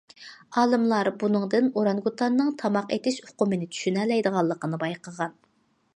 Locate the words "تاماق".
2.63-2.95